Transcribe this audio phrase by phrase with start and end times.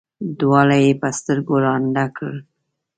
[0.39, 2.37] دواړه یې په سترګو ړانده کړل.